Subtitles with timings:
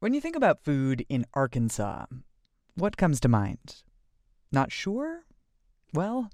[0.00, 2.06] When you think about food in Arkansas,
[2.76, 3.82] what comes to mind?
[4.52, 5.24] Not sure?
[5.92, 6.30] Well,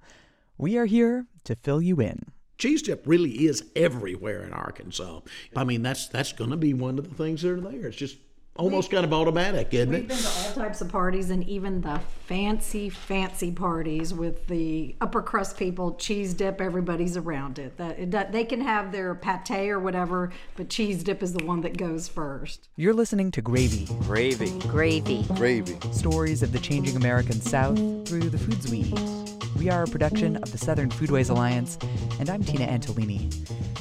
[0.58, 2.26] we are here to fill you in.
[2.58, 5.20] Cheese dip really is everywhere in Arkansas.
[5.56, 7.86] I mean, that's that's going to be one of the things that are there.
[7.86, 8.18] It's just
[8.56, 10.00] almost kind of automatic, isn't it?
[10.00, 14.94] We've been to all types of parties and even the fancy, fancy parties with the
[15.00, 17.76] upper crust people, cheese dip, everybody's around it.
[17.76, 21.76] That, they can have their pate or whatever, but cheese dip is the one that
[21.76, 22.68] goes first.
[22.76, 24.58] You're listening to Gravy, Gravy.
[24.60, 25.24] Gravy.
[25.34, 25.76] Gravy.
[25.92, 29.33] stories of the changing American South through the foods we eat.
[29.56, 31.78] We are a production of the Southern Foodways Alliance,
[32.18, 33.30] and I'm Tina Antolini.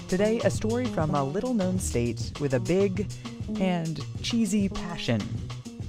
[0.07, 3.11] Today, a story from a little known state with a big
[3.59, 5.21] and cheesy passion.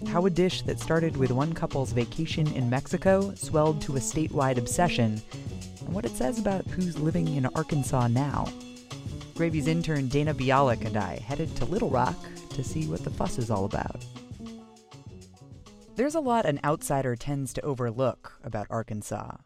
[0.09, 4.57] How a dish that started with one couple's vacation in Mexico swelled to a statewide
[4.57, 5.21] obsession,
[5.81, 8.49] and what it says about who's living in Arkansas now.
[9.35, 12.17] Gravy's intern Dana Bialek and I headed to Little Rock
[12.51, 14.03] to see what the fuss is all about.
[15.97, 19.37] There's a lot an outsider tends to overlook about Arkansas.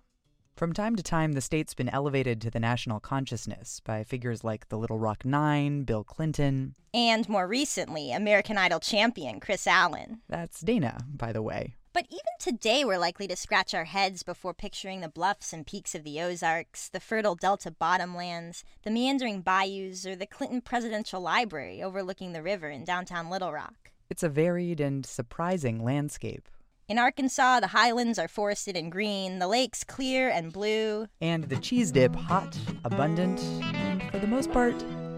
[0.58, 4.68] From time to time, the state's been elevated to the national consciousness by figures like
[4.68, 6.74] the Little Rock Nine, Bill Clinton.
[6.92, 10.18] And more recently, American Idol champion Kris Allen.
[10.28, 11.76] That's Dana, by the way.
[11.92, 15.94] But even today, we're likely to scratch our heads before picturing the bluffs and peaks
[15.94, 21.80] of the Ozarks, the fertile Delta bottomlands, the meandering bayous, or the Clinton Presidential Library
[21.80, 23.92] overlooking the river in downtown Little Rock.
[24.10, 26.48] It's a varied and surprising landscape.
[26.88, 31.06] In Arkansas, the highlands are forested and green, the lakes clear and blue.
[31.20, 33.42] And the cheese dip hot, abundant,
[33.74, 34.74] and for the most part,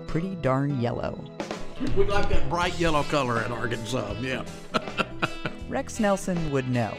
[0.09, 1.25] pretty darn yellow.
[1.97, 4.17] We like that bright yellow color in Arkansas.
[4.21, 4.45] Yeah.
[5.69, 6.93] Rex Nelson would know.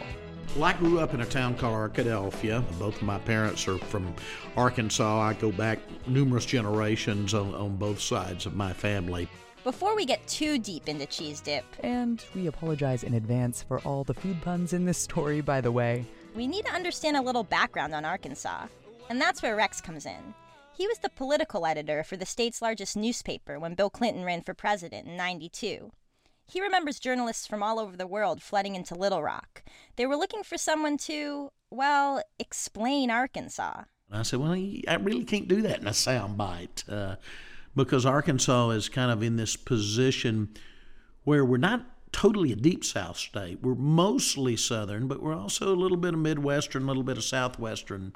[0.55, 2.63] Well, I grew up in a town called Arkadelphia.
[2.79, 4.15] Both of my parents are from
[4.55, 5.19] Arkansas.
[5.19, 9.27] I go back numerous generations on, on both sides of my family.
[9.63, 14.03] Before we get too deep into cheese dip, And we apologize in advance for all
[14.03, 16.05] the food puns in this story, by the way.
[16.35, 18.67] we need to understand a little background on Arkansas.
[19.09, 20.33] And that's where Rex comes in.
[20.73, 24.53] He was the political editor for the state's largest newspaper when Bill Clinton ran for
[24.53, 25.91] president in 92.
[26.47, 29.63] He remembers journalists from all over the world flooding into Little Rock.
[29.95, 33.83] They were looking for someone to, well, explain Arkansas.
[34.09, 37.17] And I said, well, I really can't do that in a soundbite uh,
[37.75, 40.49] because Arkansas is kind of in this position
[41.23, 43.59] where we're not totally a deep South state.
[43.61, 47.23] We're mostly Southern, but we're also a little bit of Midwestern, a little bit of
[47.23, 48.13] Southwestern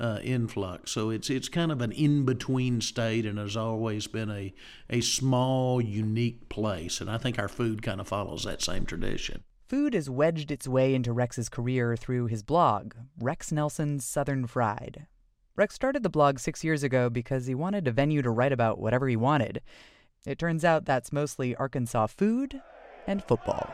[0.00, 0.90] uh, influx.
[0.92, 4.52] So it's it's kind of an in between state, and has always been a
[4.90, 7.00] a small, unique place.
[7.00, 9.42] And I think our food kind of follows that same tradition.
[9.68, 15.06] Food has wedged its way into Rex's career through his blog, Rex Nelson's Southern Fried.
[15.58, 18.78] Rex started the blog six years ago because he wanted a venue to write about
[18.78, 19.60] whatever he wanted.
[20.24, 22.62] It turns out that's mostly Arkansas food
[23.08, 23.68] and football.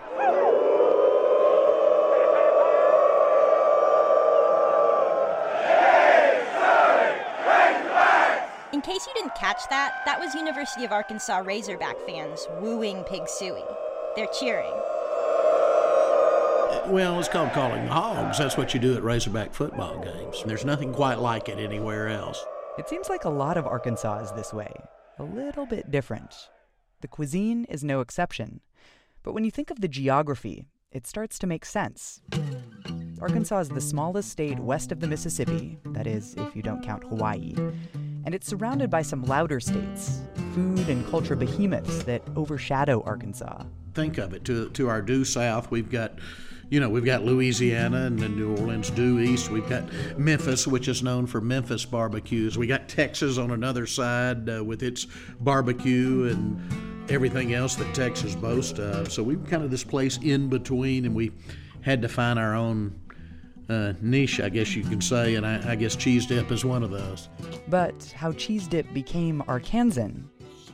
[8.72, 13.24] In case you didn't catch that, that was University of Arkansas Razorback fans wooing Pig
[13.24, 13.76] Sooie.
[14.16, 14.72] They're cheering.
[16.88, 18.38] Well, it's called calling the hogs.
[18.38, 20.42] That's what you do at Razorback football games.
[20.44, 22.44] There's nothing quite like it anywhere else.
[22.78, 24.72] It seems like a lot of Arkansas is this way,
[25.18, 26.34] a little bit different.
[27.00, 28.60] The cuisine is no exception.
[29.22, 32.20] But when you think of the geography, it starts to make sense.
[33.20, 37.04] Arkansas is the smallest state west of the Mississippi, that is, if you don't count
[37.04, 37.54] Hawaii.
[38.24, 40.20] And it's surrounded by some louder states,
[40.54, 43.64] food and culture behemoths that overshadow Arkansas.
[43.94, 44.44] Think of it.
[44.44, 46.18] To to our due south, we've got,
[46.70, 49.50] you know, we've got Louisiana and then New Orleans due east.
[49.50, 49.84] We've got
[50.18, 52.58] Memphis, which is known for Memphis barbecues.
[52.58, 55.06] We got Texas on another side uh, with its
[55.40, 59.12] barbecue and everything else that Texas boasts of.
[59.12, 61.32] So we're kind of this place in between, and we
[61.82, 62.98] had to find our own
[63.68, 65.34] uh, niche, I guess you can say.
[65.34, 67.28] And I, I guess cheese dip is one of those.
[67.68, 70.24] But how cheese dip became Arkansan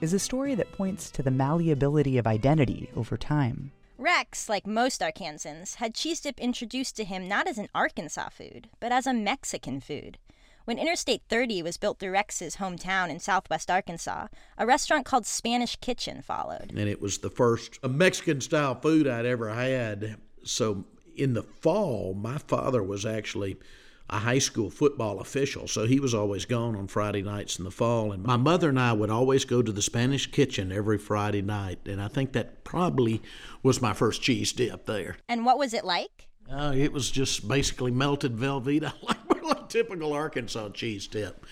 [0.01, 3.72] is a story that points to the malleability of identity over time.
[4.00, 8.71] Rex, like most Arkansans, had cheese dip introduced to him not as an Arkansas food,
[8.80, 10.16] but as a Mexican food.
[10.65, 15.77] When Interstate 30 was built through Rex's hometown in southwest Arkansas, a restaurant called Spanish
[15.77, 16.71] Kitchen followed.
[16.71, 20.16] and it was the first Mexican style food I'd ever had.
[20.45, 23.59] So in the fall, my father was actually
[24.10, 27.71] a high school football official, so he was always gone on Friday nights in the
[27.71, 28.12] fall.
[28.12, 31.78] And my mother and I would always go to the Spanish Kitchen every Friday night,
[31.86, 33.22] and I think that probably
[33.62, 35.16] was my first cheese dip there.
[35.28, 36.28] And what was it like?
[36.51, 41.47] Uh, it was just basically melted Velveeta, like, like typical Arkansas cheese dip.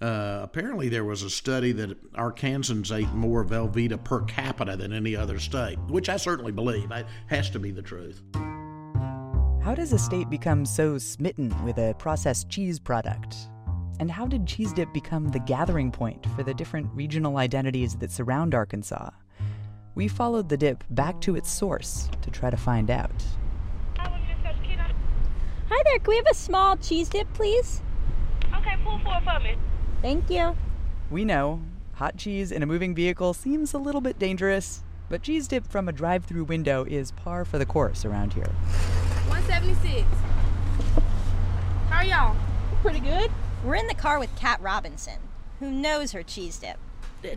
[0.00, 5.16] Uh, apparently, there was a study that Arkansans ate more Velveeta per capita than any
[5.16, 6.90] other state, which I certainly believe.
[6.90, 8.22] It has to be the truth.
[9.64, 13.48] How does a state become so smitten with a processed cheese product?
[13.98, 18.12] And how did cheese dip become the gathering point for the different regional identities that
[18.12, 19.08] surround Arkansas?
[19.94, 23.24] We followed the dip back to its source to try to find out.
[23.96, 24.10] Hi
[25.84, 27.80] there, can we have a small cheese dip, please?
[28.54, 29.56] Okay, pull four for me.
[30.02, 30.54] Thank you.
[31.10, 31.62] We know
[31.94, 35.88] hot cheese in a moving vehicle seems a little bit dangerous, but cheese dip from
[35.88, 38.50] a drive through window is par for the course around here.
[39.28, 40.06] 176.
[41.88, 42.36] How are y'all?
[42.82, 43.30] Pretty good.
[43.64, 45.18] We're in the car with Kat Robinson,
[45.58, 46.76] who knows her cheese dip.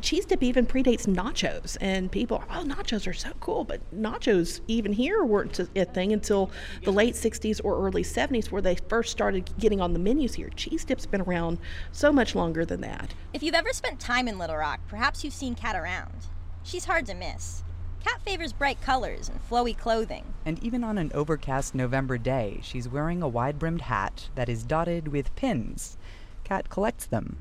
[0.02, 4.92] cheese dip even predates nachos, and people, oh, nachos are so cool, but nachos even
[4.92, 6.52] here weren't a thing until
[6.84, 10.50] the late 60s or early 70s, where they first started getting on the menus here.
[10.50, 11.58] Cheese dip's been around
[11.94, 13.14] so much longer than that.
[13.34, 16.12] If you've ever spent time in Little Rock, perhaps you've seen Kat around.
[16.64, 17.64] She's hard to miss.
[18.04, 20.24] Kat favors bright colors and flowy clothing.
[20.46, 24.64] And even on an overcast November day, she's wearing a wide brimmed hat that is
[24.64, 25.98] dotted with pins.
[26.44, 27.38] Kat collects them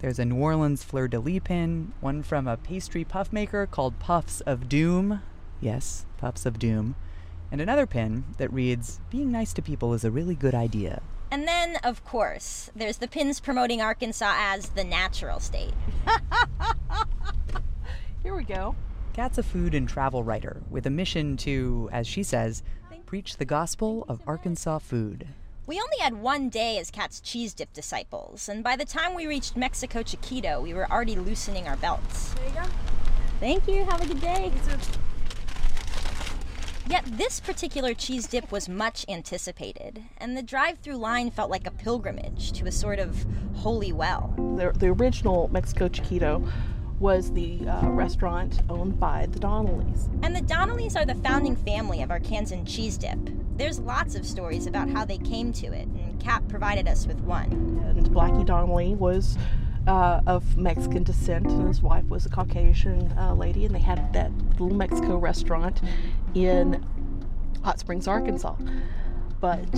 [0.00, 3.98] there's a New Orleans fleur de lis pin, one from a pastry puff maker called
[3.98, 5.20] Puffs of Doom.
[5.60, 6.96] Yes, Puffs of Doom.
[7.52, 11.02] And another pin that reads, Being nice to people is a really good idea.
[11.30, 15.74] And then, of course, there's the pins promoting Arkansas as the natural state.
[18.22, 18.74] Here we go.
[19.12, 22.62] Kat's a food and travel writer with a mission to, as she says,
[23.06, 25.26] preach the gospel of Arkansas food.
[25.66, 29.26] We only had one day as Kat's cheese dip disciples, and by the time we
[29.26, 32.34] reached Mexico Chiquito, we were already loosening our belts.
[32.34, 32.62] There you go.
[33.40, 33.84] Thank you.
[33.84, 34.52] Have a good day.
[36.88, 41.66] Yet this particular cheese dip was much anticipated, and the drive through line felt like
[41.66, 44.34] a pilgrimage to a sort of holy well.
[44.56, 46.46] The, the original Mexico Chiquito
[47.00, 50.08] was the uh, restaurant owned by the Donnellys.
[50.22, 53.18] And the Donnellys are the founding family of our Arkansan cheese dip.
[53.56, 57.18] There's lots of stories about how they came to it, and Kat provided us with
[57.20, 57.50] one.
[57.86, 59.38] And Blackie Donnelly was
[59.86, 64.12] uh, of Mexican descent, and his wife was a Caucasian uh, lady, and they had
[64.12, 65.80] that little Mexico restaurant
[66.34, 66.84] in
[67.64, 68.56] Hot Springs, Arkansas.
[69.40, 69.68] But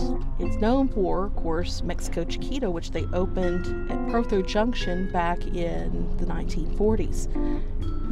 [0.41, 6.17] it's known for, of course, Mexico Chiquito, which they opened at Protho Junction back in
[6.17, 7.29] the 1940s.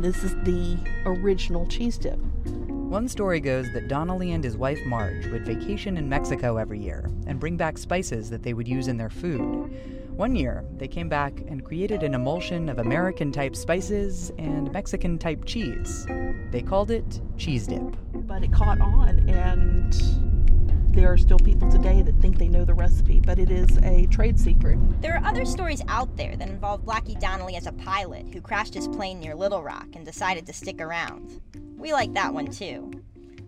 [0.01, 2.19] This is the original cheese dip.
[2.47, 7.09] One story goes that Donnelly and his wife Marge would vacation in Mexico every year
[7.27, 9.71] and bring back spices that they would use in their food.
[10.17, 15.19] One year, they came back and created an emulsion of American type spices and Mexican
[15.19, 16.07] type cheese.
[16.51, 17.97] They called it cheese dip.
[18.13, 20.30] But it caught on, and
[20.93, 24.07] there are still people today that think they know the recipe, but it is a
[24.07, 24.79] trade secret.
[25.01, 28.75] There are other stories out there that involve Blackie Donnelly as a pilot who crashed
[28.75, 31.41] his plane near Little Rock and decided to stick around.
[31.77, 32.91] We like that one too.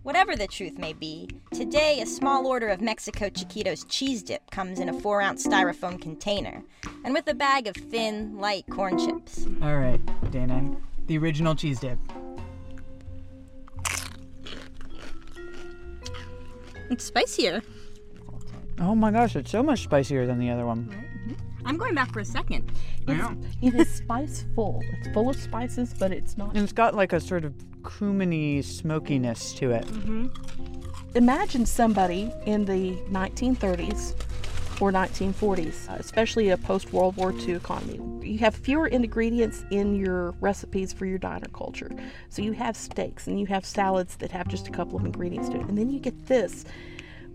[0.03, 4.81] Whatever the truth may be, today a small order of Mexico Chiquito's cheese dip comes
[4.81, 6.63] in a 4 ounce styrofoam container,
[7.05, 9.47] and with a bag of thin, light corn chips.
[9.63, 10.01] All right,
[10.33, 11.99] Dana, the original cheese dip.
[16.93, 17.63] It's spicier.
[18.79, 20.85] Oh my gosh, it's so much spicier than the other one.
[20.85, 21.67] Mm-hmm.
[21.67, 22.71] I'm going back for a second.
[23.09, 23.35] Yeah.
[23.63, 24.83] It is spiceful.
[24.99, 26.51] It's full of spices, but it's not.
[26.51, 29.87] And it's got like a sort of cuminy smokiness to it.
[29.87, 30.27] Mm-hmm.
[31.15, 34.15] Imagine somebody in the 1930s
[34.81, 38.01] or 1940s, uh, especially a post World War II economy.
[38.27, 41.91] You have fewer ingredients in your recipes for your diner culture.
[42.29, 45.49] So you have steaks and you have salads that have just a couple of ingredients
[45.51, 45.67] to it.
[45.67, 46.65] And then you get this,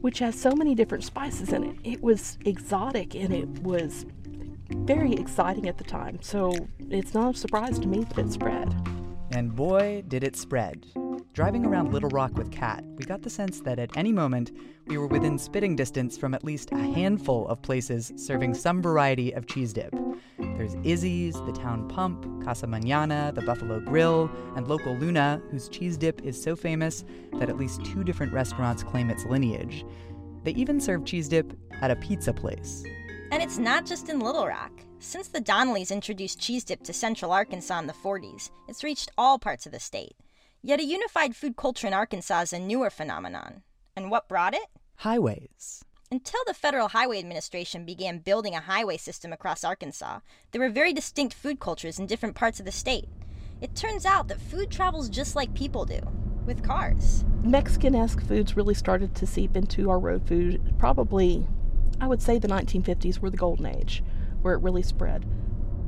[0.02, 1.76] which has so many different spices in it.
[1.84, 4.06] It was exotic and it was
[4.70, 6.20] very exciting at the time.
[6.22, 6.54] So
[6.90, 8.74] it's not a surprise to me that it spread.
[9.32, 10.86] And boy, did it spread.
[11.34, 14.52] Driving around Little Rock with Kat, we got the sense that at any moment
[14.88, 19.32] we were within spitting distance from at least a handful of places serving some variety
[19.34, 19.94] of cheese dip.
[20.40, 25.98] There's Izzy's, the Town Pump, Casa Manana, the Buffalo Grill, and local Luna, whose cheese
[25.98, 29.86] dip is so famous that at least two different restaurants claim its lineage.
[30.44, 32.84] They even serve cheese dip at a pizza place.
[33.32, 34.72] And it's not just in Little Rock.
[35.00, 39.38] Since the Donnellys introduced cheese dip to central Arkansas in the 40s, it's reached all
[39.38, 40.16] parts of the state.
[40.68, 43.64] Yet a unified food culture in Arkansas is a newer phenomenon.
[43.96, 44.66] And what brought it?
[44.98, 45.86] Highways.
[46.12, 50.20] Until the Federal Highway Administration began building a highway system across Arkansas,
[50.52, 53.08] there were very distinct food cultures in different parts of the state.
[53.62, 56.02] It turns out that food travels just like people do,
[56.46, 57.24] with cars.
[57.44, 61.48] Mexican esque foods really started to seep into our road food probably,
[62.02, 64.04] I would say, the 1950s were the golden age
[64.42, 65.26] where it really spread.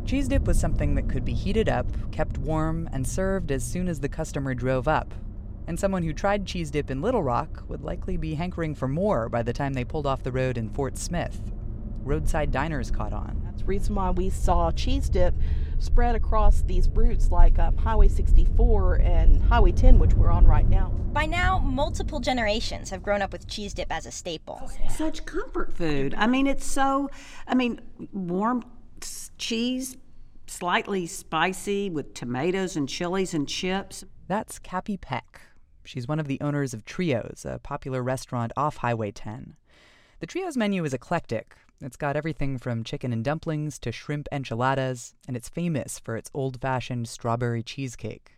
[0.10, 3.88] Cheese dip was something that could be heated up, kept warm, and served as soon
[3.88, 5.14] as the customer drove up.
[5.68, 9.30] And someone who tried cheese dip in Little Rock would likely be hankering for more
[9.30, 11.40] by the time they pulled off the road in Fort Smith.
[12.04, 13.40] Roadside diners caught on.
[13.46, 15.36] That's the reason why we saw cheese dip
[15.78, 20.68] spread across these routes like um, Highway 64 and Highway 10, which we're on right
[20.68, 20.90] now.
[21.14, 24.72] By now, multiple generations have grown up with cheese dip as a staple.
[24.90, 26.16] Such comfort food.
[26.18, 27.12] I mean, it's so,
[27.48, 27.80] I mean,
[28.12, 28.79] warm s-
[29.40, 29.98] cheese,
[30.46, 34.04] slightly spicy with tomatoes and chilies and chips.
[34.28, 35.42] That's Capi Peck.
[35.84, 39.56] She's one of the owners of Trios, a popular restaurant off Highway 10.
[40.20, 41.56] The Trios menu is eclectic.
[41.82, 46.30] It's got everything from chicken and dumplings to shrimp enchiladas, and it's famous for its
[46.34, 48.34] old fashioned strawberry cheesecake.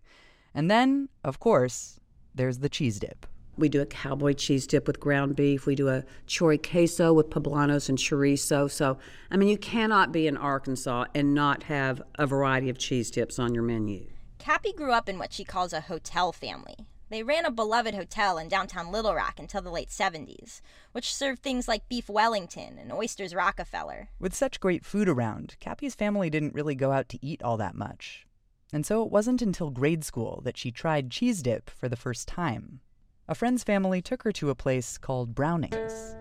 [0.54, 2.00] And then, of course,
[2.36, 3.26] there's the cheese dip.
[3.58, 5.66] We do a cowboy cheese dip with ground beef.
[5.66, 8.72] We do a chori queso with poblanos and chorizo.
[8.72, 8.98] So,
[9.30, 13.40] I mean, you cannot be in Arkansas and not have a variety of cheese dips
[13.40, 14.08] on your menu.
[14.40, 16.88] Capi grew up in what she calls a hotel family.
[17.12, 20.62] They ran a beloved hotel in downtown Little Rock until the late 70s,
[20.94, 24.08] which served things like beef Wellington and oysters Rockefeller.
[24.18, 27.76] With such great food around, Capi's family didn't really go out to eat all that
[27.76, 28.26] much.
[28.72, 32.30] And so it wasn't until grade school that she tried cheese dip for the first
[32.30, 32.80] time.
[33.32, 36.18] A friend's family took her to a place called Browning's.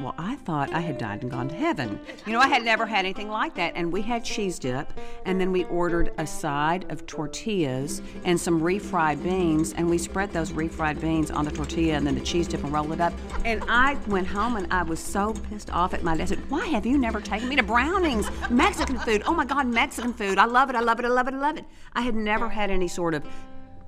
[0.00, 1.98] Well, I thought I had died and gone to heaven.
[2.24, 3.72] You know, I had never had anything like that.
[3.74, 4.88] And we had cheese dip,
[5.26, 10.30] and then we ordered a side of tortillas and some refried beans, and we spread
[10.30, 13.12] those refried beans on the tortilla and then the cheese dip and rolled it up.
[13.44, 16.22] And I went home and I was so pissed off at my dad.
[16.22, 18.30] I said, Why have you never taken me to Browning's?
[18.50, 19.24] Mexican food.
[19.26, 20.38] Oh my God, Mexican food.
[20.38, 20.76] I love it.
[20.76, 21.06] I love it.
[21.06, 21.34] I love it.
[21.34, 21.64] I love it.
[21.94, 23.26] I had never had any sort of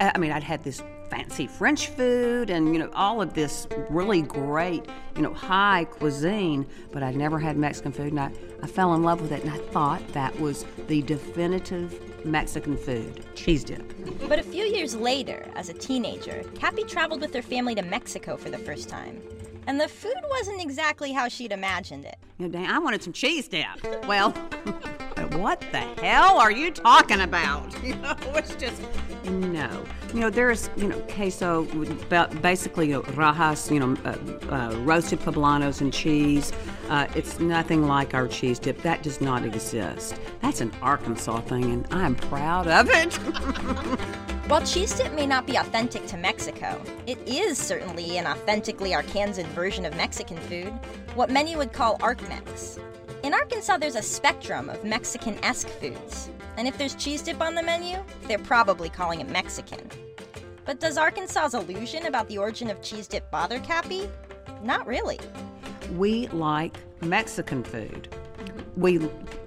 [0.01, 0.83] uh, I mean, I'd had this
[1.15, 6.67] fancy French food and, you know, all of this really great, you know, high cuisine,
[6.91, 8.09] but I'd never had Mexican food.
[8.09, 12.27] And I, I fell in love with it and I thought that was the definitive
[12.27, 13.95] Mexican food cheese dip.
[14.29, 18.37] But a few years later, as a teenager, Capi traveled with her family to Mexico
[18.37, 19.23] for the first time.
[19.69, 22.17] And the food wasn't exactly how she'd imagined it.
[22.39, 23.67] You know, dang, I wanted some cheese dip.
[24.09, 24.35] Well,
[25.33, 27.75] what the hell are you talking about?
[27.85, 28.81] You know, it's just
[29.25, 29.85] no.
[30.15, 31.65] You know, there's you know queso,
[32.41, 34.17] basically you know, rajas, you know, uh,
[34.51, 36.51] uh, roasted poblanos and cheese.
[36.89, 38.81] Uh, it's nothing like our cheese dip.
[38.83, 40.19] That does not exist.
[40.41, 43.15] That's an Arkansas thing, and I'm proud of it.
[44.49, 49.47] While cheese dip may not be authentic to Mexico, it is certainly an authentically Arkansan
[49.49, 50.73] version of Mexican food,
[51.15, 52.79] what many would call Ark-Mex.
[53.25, 56.29] In Arkansas, there's a spectrum of Mexican esque foods,
[56.59, 57.97] and if there's cheese dip on the menu,
[58.29, 59.81] they're probably calling it Mexican.
[60.67, 64.11] But does Arkansas's illusion about the origin of cheese dip bother Capi?
[64.63, 65.19] Not really.
[65.93, 68.15] we like Mexican food.
[68.77, 69.01] We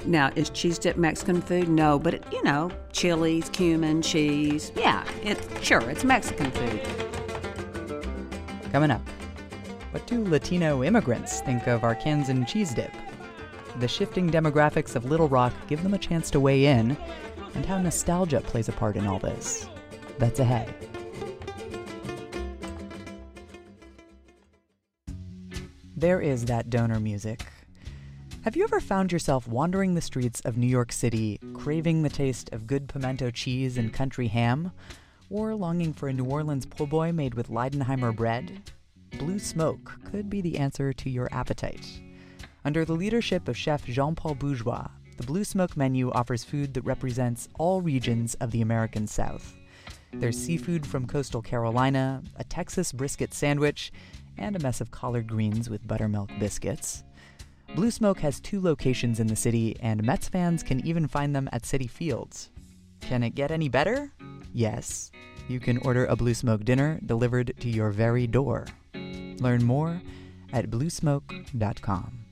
[0.08, 1.70] now is cheese dip Mexican food?
[1.70, 4.72] No, but it, you know, chilies, cumin, cheese.
[4.76, 6.82] Yeah, it's sure it's Mexican food.
[8.72, 9.08] Coming up,
[9.92, 12.92] what do Latino immigrants think of Arkansan cheese dip?
[13.80, 16.98] The shifting demographics of Little Rock give them a chance to weigh in,
[17.54, 19.70] and how nostalgia plays a part in all this.
[20.18, 20.74] That's ahead.
[25.96, 27.46] There is that donor music.
[28.42, 32.52] Have you ever found yourself wandering the streets of New York City, craving the taste
[32.54, 34.72] of good pimento cheese and country ham?
[35.30, 38.72] Or longing for a New Orleans po' boy made with Leidenheimer bread?
[39.20, 42.02] Blue Smoke could be the answer to your appetite.
[42.68, 46.82] Under the leadership of chef Jean Paul Bourgeois, the Blue Smoke menu offers food that
[46.82, 49.56] represents all regions of the American South.
[50.12, 53.94] There's seafood from coastal Carolina, a Texas brisket sandwich,
[54.38, 57.06] and a mess of collard greens with buttermilk biscuits.
[57.74, 61.48] Blue Smoke has two locations in the city, and Mets fans can even find them
[61.54, 62.50] at Citi Fields.
[63.00, 64.12] Can it get any better?
[64.54, 65.10] Yes.
[65.48, 68.66] You can order a Blue Smoke dinner delivered to your very door.
[69.40, 70.02] Learn more
[70.52, 72.27] at bluesmoke.com.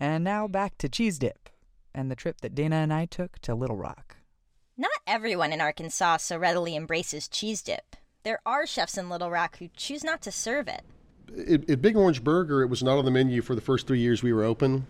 [0.00, 1.50] And now back to Cheese Dip
[1.94, 4.16] and the trip that Dana and I took to Little Rock.
[4.78, 7.96] Not everyone in Arkansas so readily embraces cheese dip.
[8.22, 10.84] There are chefs in Little Rock who choose not to serve it.
[11.52, 13.98] At, at Big Orange Burger, it was not on the menu for the first three
[13.98, 14.86] years we were open.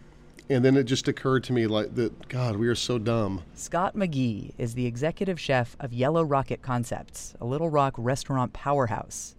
[0.49, 3.43] And then it just occurred to me like that, God, we are so dumb.
[3.55, 9.35] Scott McGehee is the executive chef of Yellow Rocket Concepts, a Little Rock restaurant powerhouse.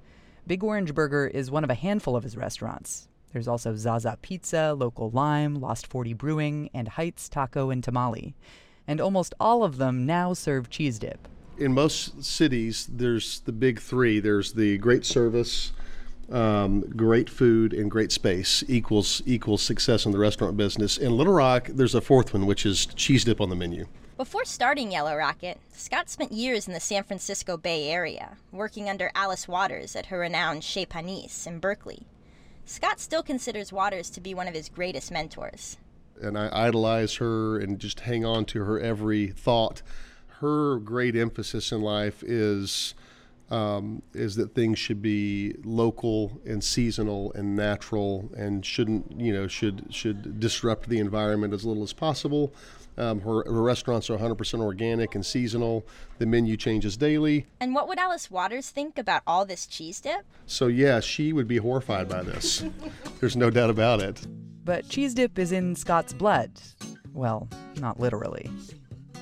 [0.45, 3.07] Big Orange Burger is one of a handful of his restaurants.
[3.33, 8.35] There's also Zaza Pizza, Local Lime, Lost 40 Brewing, and Heights Taco and Tamale.
[8.87, 11.27] And almost all of them now serve cheese dip.
[11.57, 15.71] In most cities, there's the big three there's the great service,
[16.31, 20.97] um, great food and great space equals equals success in the restaurant business.
[20.97, 23.85] In Little Rock, there's a fourth one, which is cheese dip on the menu.
[24.17, 29.11] Before starting Yellow Rocket, Scott spent years in the San Francisco Bay Area, working under
[29.15, 32.05] Alice Waters at her renowned Chez Panisse in Berkeley.
[32.71, 35.75] Scott still considers Waters to be one of his greatest mentors.
[36.21, 39.81] And I idolize her and just hang on to her every thought.
[40.39, 42.95] Her great emphasis in life is
[43.49, 49.47] um, is that things should be local and seasonal and natural and shouldn't you know
[49.47, 52.53] should should disrupt the environment as little as possible.
[52.97, 55.85] Um, her, her restaurants are 100% organic and seasonal.
[56.19, 57.47] The menu changes daily.
[57.59, 60.25] And what would Alice Waters think about all this cheese dip?
[60.45, 62.63] So, yeah, she would be horrified by this.
[63.19, 64.25] There's no doubt about it.
[64.63, 66.51] But cheese dip is in Scott's blood.
[67.13, 68.49] Well, not literally.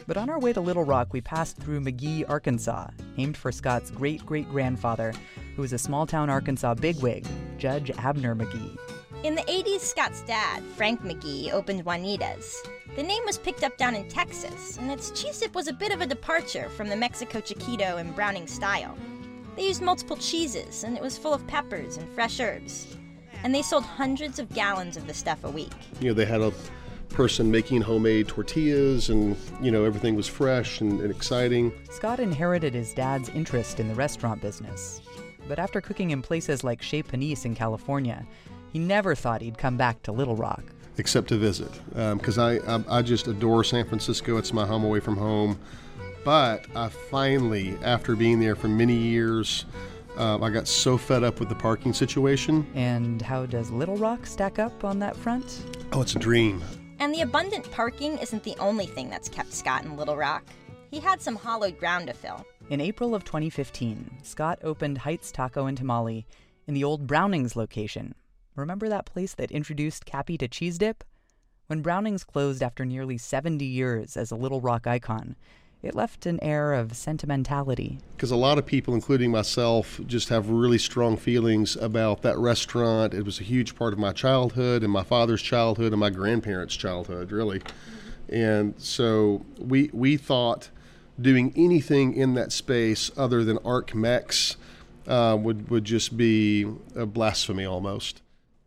[0.10, 3.92] But on our way to Little Rock, we passed through McGehee, Arkansas, named for Scott's
[3.92, 5.14] great great grandfather,
[5.56, 7.28] who was a small town Arkansas bigwig,
[7.60, 8.78] Judge Abner McGehee.
[9.24, 12.60] In the 80s, Scott's dad, Frank McGehee, opened Juanita's.
[13.00, 15.94] The name was picked up down in Texas, and its cheese dip was a bit
[15.94, 18.98] of a departure from the Mexico Chiquito and Browning style.
[19.56, 22.98] They used multiple cheeses, and it was full of peppers and fresh herbs.
[23.46, 25.72] And they sold hundreds of gallons of the stuff a week.
[26.01, 26.51] You know, they had a
[27.08, 31.72] person making homemade tortillas, and, you know, everything was fresh and, and exciting.
[31.91, 35.00] Scott inherited his dad's interest in the restaurant business.
[35.48, 38.27] But after cooking in places like Chez Panisse in California,
[38.74, 40.65] he never thought he'd come back to Little Rock.
[41.00, 44.36] Except to visit, because um, I, I, I just adore San Francisco.
[44.38, 45.58] It's my home away from home.
[46.25, 49.65] But I finally, after being there for many years,
[50.18, 52.68] uh, I got so fed up with the parking situation.
[52.75, 55.63] And how does Little Rock stack up on that front?
[55.94, 56.62] Oh, it's a dream.
[57.00, 60.44] And the abundant parking isn't the only thing that's kept Scott in Little Rock.
[60.91, 62.46] He had some hollowed ground to fill.
[62.70, 66.25] In April of 2015, Scott opened Heights Taco and Tamale
[66.68, 68.13] in the old Brownings location.
[68.60, 71.04] Remember that place that introduced Capi to cheese dip?
[71.68, 75.36] When Brownings closed after nearly 70 years as a Little Rock icon,
[75.82, 78.00] it left an air of sentimentality.
[78.18, 83.13] Because a lot of people, including myself, just have really strong feelings about that restaurant.
[83.13, 86.75] It was a huge part of my childhood and my father's childhood and my grandparents'
[86.75, 87.62] childhood, really.
[88.27, 90.70] And so we we thought
[91.20, 94.57] doing anything in that space other than Ark Mex
[95.07, 98.22] uh, would would just be a blasphemy almost.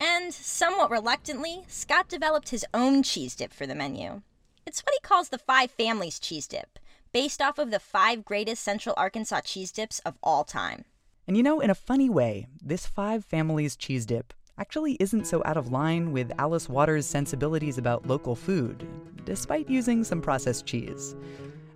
[0.05, 4.23] And somewhat reluctantly, Scott developed his own cheese dip for the menu.
[4.67, 6.81] It's what he calls the Five Families cheese dip,
[7.13, 10.87] based off of the five greatest Central Arkansas cheese dips of all time.
[11.29, 15.41] And you know, in a funny way, this Five Families cheese dip actually isn't so
[15.45, 18.89] out of line with Alice Waters' sensibilities about local food,
[19.25, 21.15] despite using some processed cheese.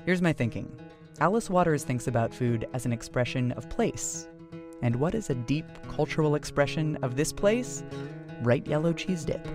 [0.04, 0.76] Here's my thinking
[1.20, 4.26] Alice Waters thinks about food as an expression of place.
[4.82, 7.82] And what is a deep cultural expression of this place?
[8.42, 9.46] Bright yellow cheese dip.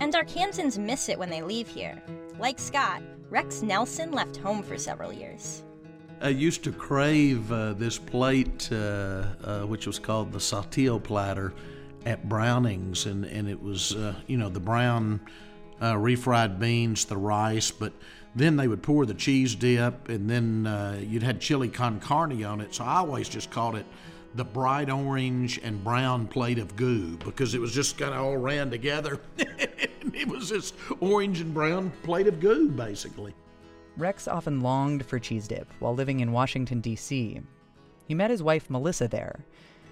[0.00, 2.02] And our Arkansans miss it when they leave here.
[2.38, 5.62] Like Scott, Rex Nelson left home for several years.
[6.20, 11.52] I used to crave uh, this plate, uh, uh, which was called the Saltillo platter,
[12.06, 15.20] at Browning's, and, and it was, uh, you know, the brown
[15.80, 17.92] uh, refried beans, the rice, but
[18.34, 22.44] then they would pour the cheese dip, and then uh, you'd had chili con carne
[22.44, 22.74] on it.
[22.74, 23.86] So I always just called it
[24.34, 28.36] the bright orange and brown plate of goo because it was just kind of all
[28.36, 29.20] ran together.
[29.38, 33.34] it was this orange and brown plate of goo, basically.
[33.96, 37.40] Rex often longed for cheese dip while living in Washington, D.C.
[38.08, 39.44] He met his wife Melissa there.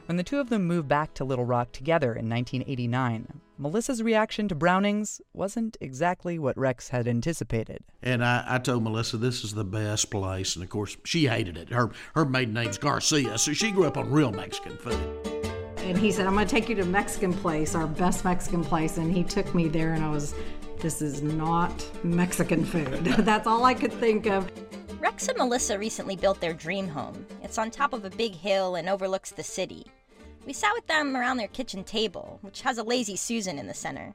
[0.06, 4.48] When the two of them moved back to Little Rock together in 1989, Melissa's reaction
[4.48, 7.84] to Brownings wasn't exactly what Rex had anticipated.
[8.02, 11.56] And I, I told Melissa this is the best place, and of course she hated
[11.56, 11.68] it.
[11.68, 14.98] Her her maiden name's Garcia, so she grew up on real Mexican food.
[15.78, 18.96] And he said, "I'm going to take you to Mexican place, our best Mexican place."
[18.96, 20.34] And he took me there, and I was,
[20.78, 24.50] "This is not Mexican food." That's all I could think of.
[25.02, 27.26] Rex and Melissa recently built their dream home.
[27.42, 29.84] It's on top of a big hill and overlooks the city.
[30.46, 33.74] We sat with them around their kitchen table, which has a lazy Susan in the
[33.74, 34.14] center.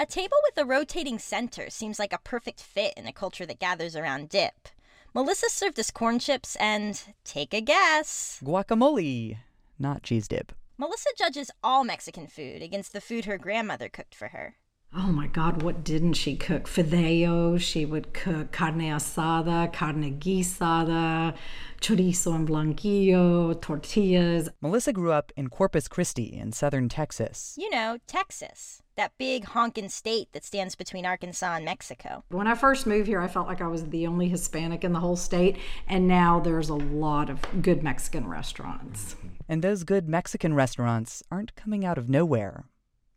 [0.00, 3.60] A table with a rotating center seems like a perfect fit in a culture that
[3.60, 4.68] gathers around dip.
[5.14, 9.36] Melissa served us corn chips and, take a guess, Guacamole,
[9.78, 10.50] not cheese dip.
[10.76, 14.56] Melissa judges all Mexican food against the food her grandmother cooked for her.
[14.96, 16.68] Oh my God, what didn't she cook?
[16.68, 21.34] Fideo, she would cook carne asada, carne guisada,
[21.80, 24.48] chorizo en blanquillo, tortillas.
[24.60, 27.56] Melissa grew up in Corpus Christi in southern Texas.
[27.58, 32.22] You know, Texas, that big honkin' state that stands between Arkansas and Mexico.
[32.28, 35.00] When I first moved here, I felt like I was the only Hispanic in the
[35.00, 35.56] whole state,
[35.88, 39.16] and now there's a lot of good Mexican restaurants.
[39.48, 42.66] And those good Mexican restaurants aren't coming out of nowhere.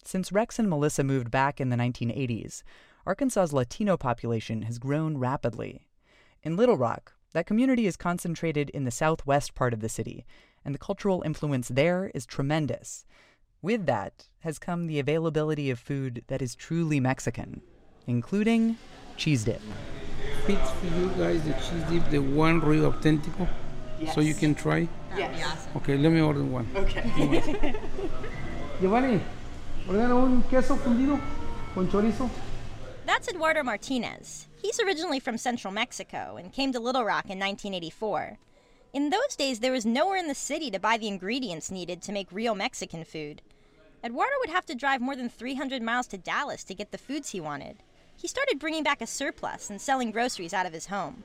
[0.08, 2.64] Since Rex and Melissa moved back in the 1980s,
[3.06, 5.86] Arkansas's Latino population has grown rapidly.
[6.42, 10.26] In Little Rock, that community is concentrated in the southwest part of the city,
[10.64, 13.06] and the cultural influence there is tremendous.
[13.62, 17.62] With that has come the availability of food that is truly Mexican,
[18.08, 18.78] including
[19.18, 19.62] cheese dip.
[20.46, 23.46] Fits for you guys the cheese dip, the one real authentico,
[24.14, 24.88] so you can try.
[25.18, 25.68] Yes.
[25.76, 26.66] Okay, let me order one.
[26.78, 27.76] Okay.
[28.80, 29.22] Giovanni,
[29.88, 31.20] ordena un queso fundido
[31.74, 32.30] con chorizo.
[33.06, 34.48] That's Eduardo Martinez.
[34.62, 38.38] He's originally from central Mexico and came to Little Rock in 1984.
[38.94, 42.12] In those days, there was nowhere in the city to buy the ingredients needed to
[42.12, 43.42] make real Mexican food.
[44.04, 47.30] Eduardo would have to drive more than 300 miles to Dallas to get the foods
[47.30, 47.78] he wanted.
[48.16, 51.24] He started bringing back a surplus and selling groceries out of his home.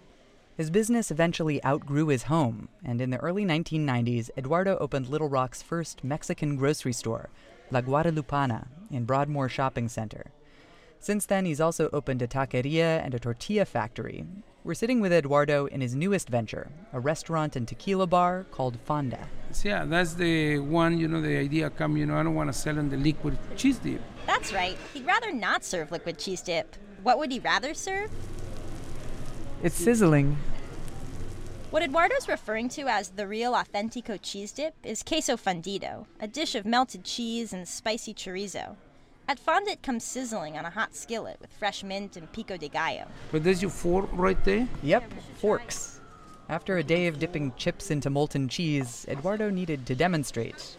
[0.56, 5.62] His business eventually outgrew his home, and in the early 1990s, Eduardo opened Little Rock's
[5.62, 7.30] first Mexican grocery store,
[7.72, 10.26] La Guadalupana, in Broadmoor Shopping Center.
[11.00, 14.26] Since then, he's also opened a taqueria and a tortilla factory.
[14.62, 19.26] We're sitting with Eduardo in his newest venture, a restaurant and tequila bar called Fonda.
[19.64, 22.58] Yeah, that's the one, you know, the idea come, you know, I don't want to
[22.58, 24.02] sell in the liquid cheese dip.
[24.26, 26.76] That's right, he'd rather not serve liquid cheese dip.
[27.02, 28.10] What would he rather serve?
[29.62, 30.36] It's sizzling.
[31.72, 36.54] What Eduardo's referring to as the real authentico cheese dip is queso fundido, a dish
[36.54, 38.76] of melted cheese and spicy chorizo.
[39.26, 42.68] At Fonda, it comes sizzling on a hot skillet with fresh mint and pico de
[42.68, 43.06] gallo.
[43.30, 44.68] But there's your fork right there.
[44.82, 46.02] Yep, forks.
[46.50, 50.76] After a day of dipping chips into molten cheese, Eduardo needed to demonstrate.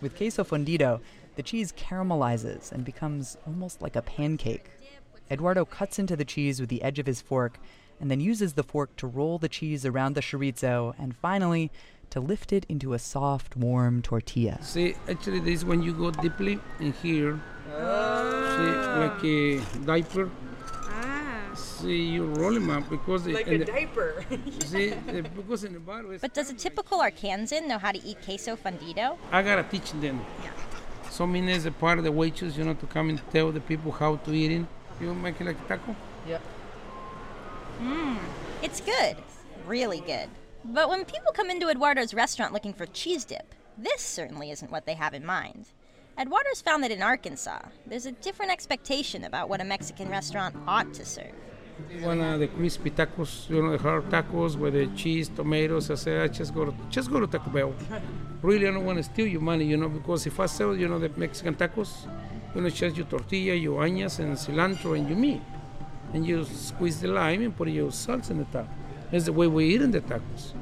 [0.00, 1.00] With queso fundido,
[1.34, 4.70] the cheese caramelizes and becomes almost like a pancake.
[5.28, 7.58] Eduardo cuts into the cheese with the edge of his fork
[8.00, 11.70] and then uses the fork to roll the cheese around the chorizo and finally
[12.10, 14.58] to lift it into a soft, warm tortilla.
[14.62, 17.40] See, actually, this is when you go deeply in here.
[17.68, 20.30] See, like a diaper.
[20.88, 21.50] Ah.
[21.54, 24.24] See, you roll them up because Like in a diaper.
[24.64, 24.94] See,
[25.36, 29.18] because in the bottom But does a typical Arkansan know how to eat queso fundido?
[29.32, 30.24] I gotta teach them.
[30.42, 30.50] Yeah.
[31.10, 33.60] So mean is a part of the waitress, you know, to come and tell the
[33.60, 34.66] people how to eat it.
[35.00, 35.96] You make it like a taco?
[36.26, 36.42] yep.
[37.80, 38.18] Mmm,
[38.62, 39.16] it's good.
[39.66, 40.28] Really good.
[40.64, 44.86] But when people come into Eduardo's restaurant looking for cheese dip, this certainly isn't what
[44.86, 45.68] they have in mind.
[46.18, 50.94] Eduardo's found that in Arkansas, there's a different expectation about what a Mexican restaurant ought
[50.94, 51.34] to serve.
[52.00, 55.90] One of the crispy tacos, you know, the hard tacos with the cheese, tomatoes.
[55.90, 57.74] I say, I just go to just go to Taco Bell.
[58.40, 60.88] Really, I don't want to steal your money, you know, because if I sell, you
[60.88, 62.08] know, the Mexican tacos,
[62.54, 65.42] you know, just your tortilla, your onions, and cilantro, and your meat,
[66.12, 68.68] and you squeeze the lime and put your salts in the taco.
[69.10, 70.52] That's the way we eat in the tacos.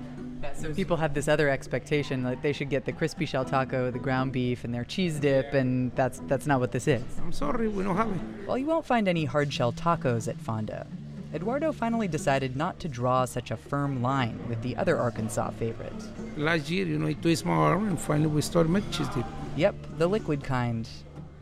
[0.54, 3.98] So people have this other expectation that they should get the crispy shell taco, the
[3.98, 7.02] ground beef, and their cheese dip, and that's that's not what this is.
[7.18, 8.20] I'm sorry, we don't have it.
[8.46, 10.87] Well, you won't find any hard shell tacos at Fonda,
[11.35, 16.07] Eduardo finally decided not to draw such a firm line with the other Arkansas favorites.
[16.37, 19.26] Last year, you know, it twisted my arm, and finally we started making cheese dip.
[19.57, 20.88] Yep, the liquid kind.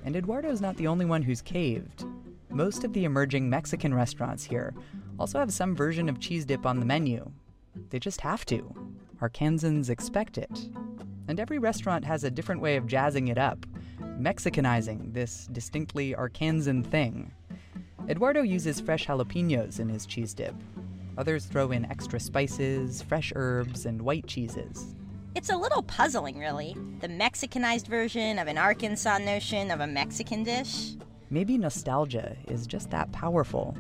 [0.07, 2.07] And Eduardo's not the only one who's caved.
[2.53, 4.75] Most of the emerging Mexican restaurants here
[5.19, 7.31] also have some version of cheese dip on the menu.
[7.89, 8.75] They just have to.
[9.23, 10.69] Arkansans expect it.
[11.29, 13.65] And every restaurant has a different way of jazzing it up,
[14.21, 17.33] Mexicanizing this distinctly Arkansan thing.
[18.07, 20.55] Eduardo uses fresh jalapenos in his cheese dip.
[21.17, 24.95] Others throw in extra spices, fresh herbs, and white cheeses.
[25.35, 26.77] It's a little puzzling, really.
[27.01, 30.97] The Mexicanized version of an Arkansas notion of a Mexican dish.
[31.33, 33.75] Maybe nostalgia is just that powerful.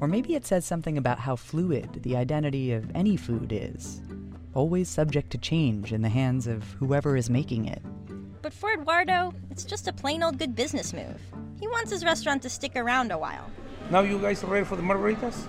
[0.00, 4.02] Or maybe it says something about how fluid the identity of any food is,
[4.52, 7.80] always subject to change in the hands of whoever is making it.
[8.42, 11.20] But for Eduardo, it's just a plain old good business move.
[11.60, 13.48] He wants his restaurant to stick around a while.
[13.88, 15.46] Now you guys are ready for the margaritas?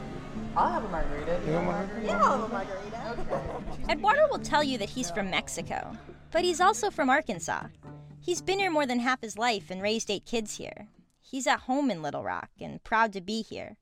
[0.56, 1.42] I'll have a margarita.
[1.48, 3.90] You want margarita?
[3.90, 5.98] Eduardo will tell you that he's from Mexico,
[6.30, 7.64] but he's also from Arkansas.
[8.22, 10.90] He's been here more than half his life and raised eight kids here.
[11.30, 13.76] He's at home in Little Rock and proud to be here.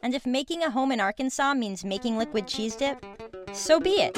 [0.00, 3.04] And if making a home in Arkansas means making liquid cheese dip,
[3.52, 4.14] so be it.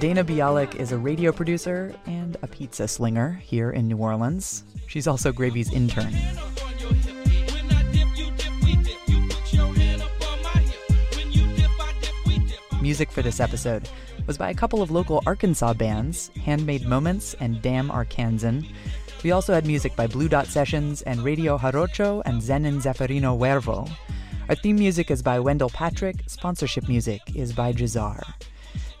[0.00, 4.64] Dana Bialek is a radio producer and a pizza slinger here in New Orleans.
[4.88, 6.12] She's also Gravy's intern.
[12.90, 13.88] Music for this episode
[14.26, 18.66] was by a couple of local Arkansas bands, Handmade Moments and Damn Arkansan.
[19.22, 23.88] We also had music by Blue Dot Sessions and Radio Jarocho and Zenon Zeffirino Huervo.
[24.48, 26.24] Our theme music is by Wendell Patrick.
[26.26, 28.20] Sponsorship music is by Jazar.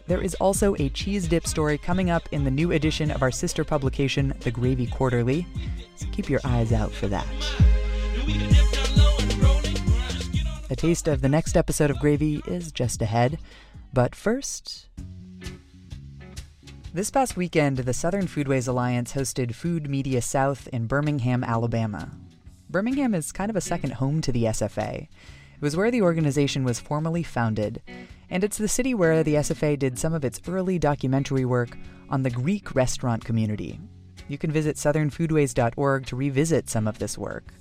[0.06, 3.32] There is also a cheese dip story coming up in the new edition of our
[3.32, 5.48] sister publication, The Gravy Quarterly.
[5.96, 7.26] So keep your eyes out for that.
[10.72, 13.40] A taste of the next episode of Gravy is just ahead.
[13.92, 14.88] But first,
[16.94, 22.12] this past weekend, the Southern Foodways Alliance hosted Food Media South in Birmingham, Alabama.
[22.68, 25.02] Birmingham is kind of a second home to the SFA.
[25.02, 27.82] It was where the organization was formally founded,
[28.30, 31.76] and it's the city where the SFA did some of its early documentary work
[32.08, 33.80] on the Greek restaurant community.
[34.28, 37.52] You can visit southernfoodways.org to revisit some of this work.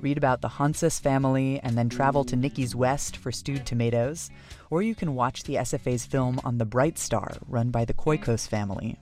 [0.00, 4.28] Read about the Hontzas family and then travel to Niki's West for stewed tomatoes,
[4.70, 8.48] or you can watch the SFA's film on the Bright Star, run by the Koikos
[8.48, 8.98] family.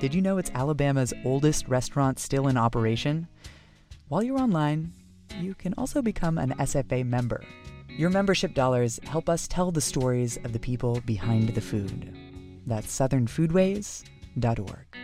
[0.00, 3.28] Did you know it's Alabama's oldest restaurant still in operation?
[4.08, 4.92] While you're online,
[5.40, 7.42] you can also become an SFA member.
[7.88, 12.16] Your membership dollars help us tell the stories of the people behind the food.
[12.66, 14.96] That's southernfoodways.org.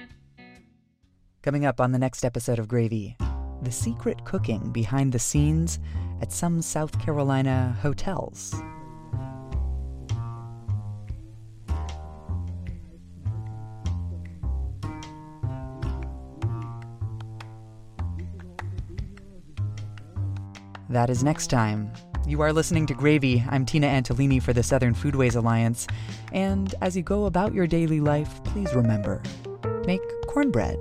[1.42, 3.16] Coming up on the next episode of Gravy,
[3.62, 5.80] the secret cooking behind the scenes
[6.22, 8.54] at some South Carolina hotels.
[20.94, 21.92] That is next time.
[22.24, 23.44] You are listening to Gravy.
[23.50, 25.88] I'm Tina Antolini for the Southern Foodways Alliance.
[26.32, 29.20] And as you go about your daily life, please remember
[29.86, 30.78] make cornbread,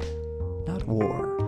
[0.67, 1.42] not war.